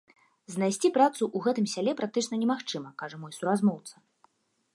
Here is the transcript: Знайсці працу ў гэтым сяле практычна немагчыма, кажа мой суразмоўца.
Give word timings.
Знайсці 0.53 0.89
працу 0.95 1.21
ў 1.27 1.37
гэтым 1.45 1.65
сяле 1.75 1.91
практычна 2.01 2.41
немагчыма, 2.45 2.89
кажа 3.03 3.17
мой 3.27 3.31
суразмоўца. 3.41 3.95